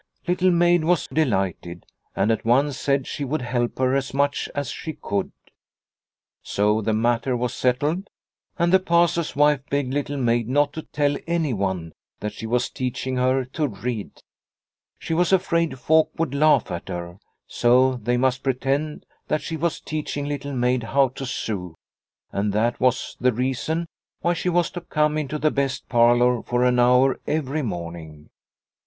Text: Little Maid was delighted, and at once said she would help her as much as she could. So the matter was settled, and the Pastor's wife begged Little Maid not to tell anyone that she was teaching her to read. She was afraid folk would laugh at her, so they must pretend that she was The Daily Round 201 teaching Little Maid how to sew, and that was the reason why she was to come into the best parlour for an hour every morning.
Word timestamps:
Little 0.27 0.49
Maid 0.49 0.83
was 0.83 1.05
delighted, 1.13 1.85
and 2.15 2.31
at 2.31 2.43
once 2.43 2.75
said 2.75 3.05
she 3.05 3.23
would 3.23 3.43
help 3.43 3.77
her 3.77 3.93
as 3.93 4.15
much 4.15 4.49
as 4.55 4.71
she 4.71 4.93
could. 4.93 5.31
So 6.41 6.81
the 6.81 6.91
matter 6.91 7.37
was 7.37 7.53
settled, 7.53 8.09
and 8.57 8.73
the 8.73 8.79
Pastor's 8.79 9.35
wife 9.35 9.59
begged 9.69 9.93
Little 9.93 10.17
Maid 10.17 10.49
not 10.49 10.73
to 10.73 10.81
tell 10.81 11.17
anyone 11.27 11.93
that 12.19 12.33
she 12.33 12.47
was 12.47 12.71
teaching 12.71 13.17
her 13.17 13.45
to 13.45 13.67
read. 13.67 14.23
She 14.97 15.13
was 15.13 15.31
afraid 15.31 15.77
folk 15.77 16.09
would 16.17 16.33
laugh 16.33 16.71
at 16.71 16.87
her, 16.89 17.19
so 17.45 17.97
they 17.97 18.17
must 18.17 18.41
pretend 18.41 19.05
that 19.27 19.43
she 19.43 19.55
was 19.55 19.79
The 19.79 19.85
Daily 19.85 19.97
Round 19.97 20.05
201 20.07 20.07
teaching 20.07 20.25
Little 20.51 20.59
Maid 20.59 20.83
how 20.95 21.09
to 21.09 21.25
sew, 21.27 21.75
and 22.31 22.51
that 22.53 22.79
was 22.79 23.17
the 23.21 23.31
reason 23.33 23.85
why 24.21 24.33
she 24.33 24.49
was 24.49 24.71
to 24.71 24.81
come 24.81 25.15
into 25.15 25.37
the 25.37 25.51
best 25.51 25.87
parlour 25.89 26.41
for 26.41 26.63
an 26.63 26.79
hour 26.79 27.19
every 27.27 27.61
morning. 27.61 28.31